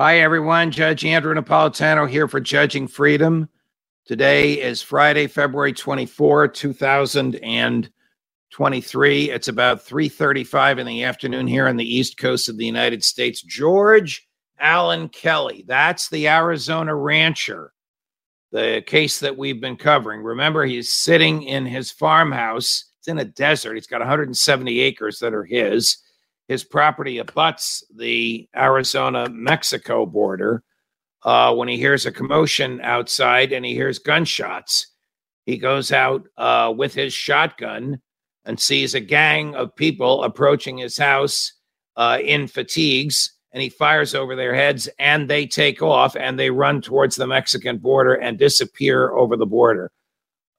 [0.00, 0.70] Hi, everyone.
[0.70, 3.48] Judge Andrew Napolitano here for Judging Freedom.
[4.06, 9.30] Today is Friday, February 24, 2023.
[9.30, 13.42] It's about 3:35 in the afternoon here on the East Coast of the United States.
[13.42, 14.24] George
[14.60, 17.72] Alan Kelly, that's the Arizona rancher.
[18.52, 20.22] The case that we've been covering.
[20.22, 22.84] Remember, he's sitting in his farmhouse.
[23.00, 23.74] It's in a desert.
[23.74, 25.98] He's got 170 acres that are his
[26.48, 30.64] his property abuts the Arizona Mexico border.
[31.22, 34.86] Uh, when he hears a commotion outside and he hears gunshots,
[35.44, 38.00] he goes out uh, with his shotgun
[38.44, 41.52] and sees a gang of people approaching his house
[41.96, 43.34] uh, in fatigues.
[43.52, 47.26] And he fires over their heads and they take off and they run towards the
[47.26, 49.90] Mexican border and disappear over the border.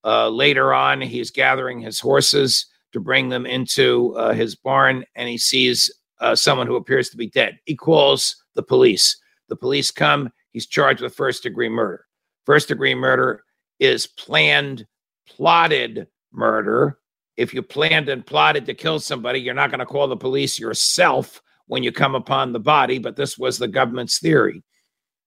[0.03, 5.30] Uh, later on, he's gathering his horses to bring them into uh, his barn, and
[5.30, 7.59] he sees uh, someone who appears to be dead.
[7.66, 9.18] He calls the police.
[9.48, 10.32] The police come.
[10.52, 12.06] He's charged with first degree murder.
[12.45, 13.44] First degree murder
[13.80, 14.86] is planned,
[15.28, 17.00] plotted murder.
[17.38, 20.60] If you planned and plotted to kill somebody, you're not going to call the police
[20.60, 24.64] yourself when you come upon the body, but this was the government's theory.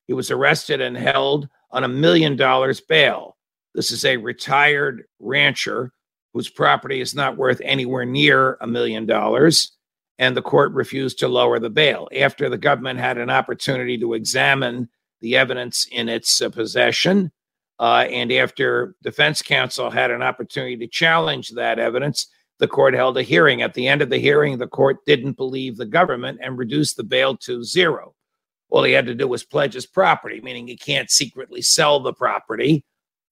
[0.09, 3.37] He was arrested and held on a million dollars bail.
[3.75, 5.93] This is a retired rancher
[6.33, 9.73] whose property is not worth anywhere near a million dollars.
[10.19, 14.15] And the court refused to lower the bail after the government had an opportunity to
[14.15, 14.89] examine
[15.21, 17.33] the evidence in its uh, possession.
[17.79, 22.29] Uh, and after defense counsel had an opportunity to challenge that evidence,
[22.59, 23.63] the court held a hearing.
[23.63, 27.05] At the end of the hearing, the court didn't believe the government and reduced the
[27.05, 28.15] bail to zero.
[28.69, 32.13] All he had to do was pledge his property, meaning he can't secretly sell the
[32.13, 32.85] property,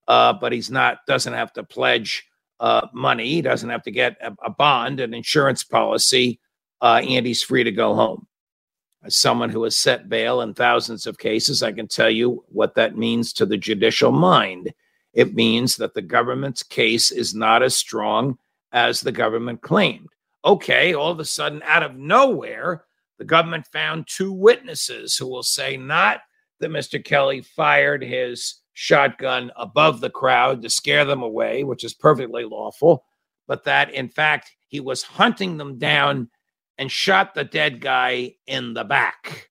[0.08, 2.24] uh, but he's not doesn't have to pledge
[2.60, 3.26] uh, money.
[3.26, 6.38] He doesn't have to get a, a bond, an insurance policy,
[6.80, 8.26] uh, and he's free to go home.
[9.02, 12.74] As someone who has set bail in thousands of cases, I can tell you what
[12.74, 14.72] that means to the judicial mind.
[15.14, 18.38] It means that the government's case is not as strong
[18.72, 20.08] as the government claimed.
[20.44, 22.84] Okay, all of a sudden, out of nowhere,
[23.18, 26.20] the government found two witnesses who will say not
[26.60, 27.02] that Mr.
[27.02, 33.04] Kelly fired his shotgun above the crowd to scare them away, which is perfectly lawful,
[33.46, 36.30] but that in fact he was hunting them down
[36.78, 39.50] and shot the dead guy in the back.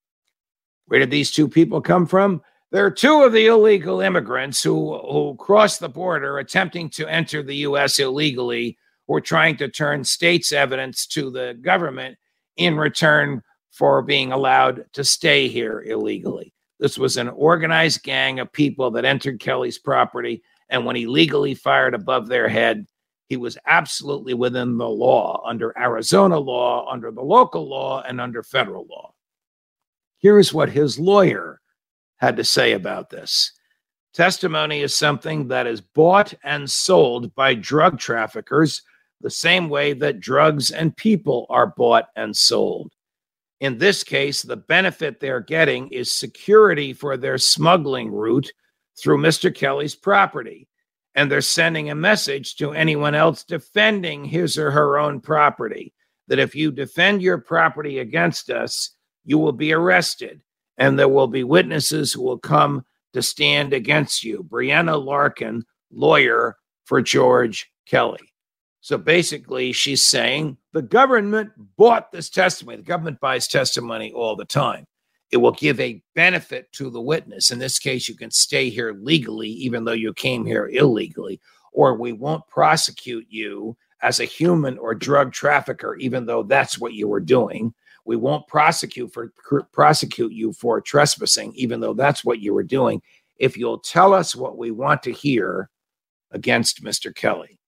[0.87, 2.41] Where did these two people come from?
[2.71, 7.57] They're two of the illegal immigrants who, who crossed the border attempting to enter the
[7.57, 7.99] U.S.
[7.99, 12.17] illegally, were trying to turn states' evidence to the government
[12.57, 16.51] in return for being allowed to stay here illegally.
[16.79, 20.41] This was an organized gang of people that entered Kelly's property.
[20.69, 22.85] And when he legally fired above their head,
[23.27, 28.41] he was absolutely within the law under Arizona law, under the local law, and under
[28.41, 29.13] federal law.
[30.17, 31.61] Here's what his lawyer
[32.17, 33.53] had to say about this.
[34.13, 38.81] Testimony is something that is bought and sold by drug traffickers
[39.21, 42.91] the same way that drugs and people are bought and sold.
[43.59, 48.51] In this case, the benefit they're getting is security for their smuggling route
[48.97, 49.53] through Mr.
[49.53, 50.67] Kelly's property.
[51.15, 55.93] And they're sending a message to anyone else defending his or her own property
[56.27, 58.91] that if you defend your property against us,
[59.25, 60.41] you will be arrested
[60.77, 64.45] and there will be witnesses who will come to stand against you.
[64.47, 66.55] Brianna Larkin, lawyer
[66.85, 68.31] for George Kelly.
[68.81, 72.77] So basically, she's saying the government bought this testimony.
[72.77, 74.85] The government buys testimony all the time.
[75.31, 77.51] It will give a benefit to the witness.
[77.51, 81.39] In this case, you can stay here legally, even though you came here illegally,
[81.71, 86.93] or we won't prosecute you as a human or drug trafficker, even though that's what
[86.93, 87.73] you were doing.
[88.05, 89.31] We won't prosecute for
[89.71, 93.01] prosecute you for trespassing, even though that's what you were doing.
[93.37, 95.69] If you'll tell us what we want to hear
[96.31, 97.13] against Mr.
[97.13, 97.58] Kelly.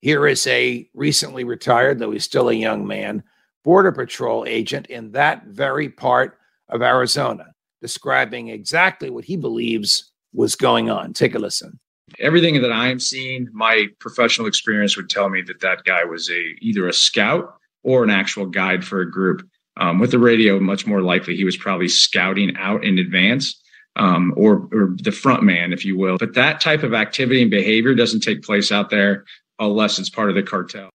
[0.00, 3.22] Here is a recently retired, though he's still a young man,
[3.64, 6.38] Border Patrol agent in that very part
[6.70, 7.46] of Arizona,
[7.82, 11.12] describing exactly what he believes was going on.
[11.12, 11.78] Take a listen.
[12.18, 16.54] Everything that I'm seeing, my professional experience would tell me that that guy was a
[16.60, 19.46] either a scout or an actual guide for a group.
[19.76, 23.62] Um, with the radio, much more likely he was probably scouting out in advance
[23.96, 26.18] um, or, or the front man, if you will.
[26.18, 29.24] But that type of activity and behavior doesn't take place out there
[29.60, 30.90] unless it's part of the cartel.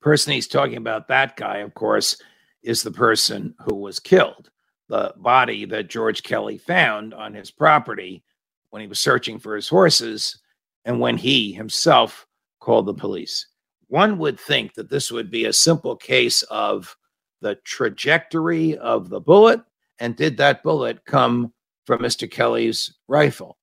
[0.00, 2.16] Person he's talking about, that guy, of course,
[2.62, 4.50] is the person who was killed.
[4.88, 8.22] The body that George Kelly found on his property
[8.70, 10.38] when he was searching for his horses
[10.84, 12.26] and when he himself
[12.60, 13.46] called the police.
[13.88, 16.96] One would think that this would be a simple case of
[17.40, 19.60] the trajectory of the bullet
[19.98, 21.52] and did that bullet come
[21.84, 22.30] from Mr.
[22.30, 23.58] Kelly's rifle?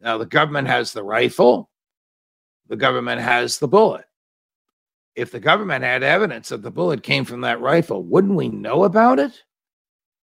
[0.00, 1.70] Now, the government has the rifle,
[2.68, 4.04] the government has the bullet.
[5.14, 8.84] If the government had evidence that the bullet came from that rifle, wouldn't we know
[8.84, 9.42] about it?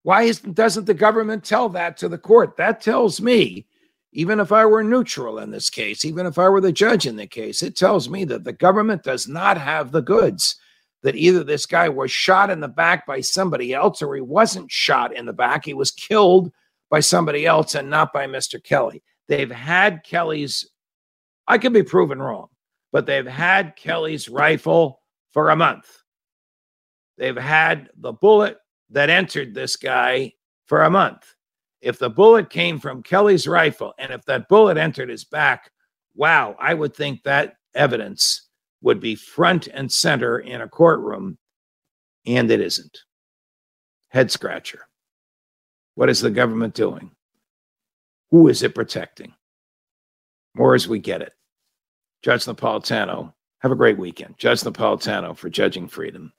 [0.02, 2.56] Why isn't, doesn't the government tell that to the court?
[2.56, 3.66] That tells me,
[4.12, 7.16] even if I were neutral in this case, even if I were the judge in
[7.16, 10.56] the case, it tells me that the government does not have the goods.
[11.02, 14.70] That either this guy was shot in the back by somebody else or he wasn't
[14.70, 15.64] shot in the back.
[15.64, 16.52] He was killed
[16.90, 18.62] by somebody else and not by Mr.
[18.62, 19.02] Kelly.
[19.26, 20.68] They've had Kelly's,
[21.52, 22.48] I could be proven wrong,
[22.92, 25.02] but they've had Kelly's rifle
[25.32, 25.86] for a month.
[27.18, 28.56] They've had the bullet
[28.88, 30.32] that entered this guy
[30.64, 31.34] for a month.
[31.82, 35.70] If the bullet came from Kelly's rifle and if that bullet entered his back,
[36.14, 38.48] wow, I would think that evidence
[38.80, 41.36] would be front and center in a courtroom,
[42.24, 42.96] and it isn't.
[44.08, 44.86] Head scratcher.
[45.96, 47.10] What is the government doing?
[48.30, 49.34] Who is it protecting?
[50.54, 51.34] More as we get it.
[52.22, 53.32] Judge Napolitano,
[53.62, 54.38] have a great weekend.
[54.38, 56.32] Judge Napolitano for Judging Freedom.